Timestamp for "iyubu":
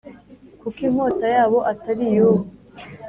2.09-2.43